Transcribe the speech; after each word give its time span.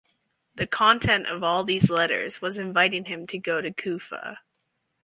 The 0.55 0.65
content 0.65 1.27
of 1.27 1.43
all 1.43 1.63
these 1.63 1.91
letters 1.91 2.41
was 2.41 2.57
inviting 2.57 3.05
him 3.05 3.27
to 3.27 3.37
go 3.37 3.61
to 3.61 3.71
Kufa. 3.71 4.39